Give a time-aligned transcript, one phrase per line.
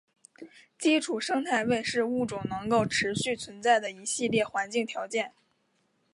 [0.79, 5.31] 基础生态位是物种能够持续存在的一系列环境条件。